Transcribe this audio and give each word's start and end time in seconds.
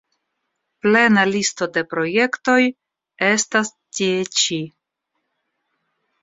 Plena 0.85 1.25
listo 1.33 1.67
de 1.75 1.83
projektoj 1.91 2.57
estas 3.29 3.71
tie 3.99 4.25
ĉi. 4.41 4.59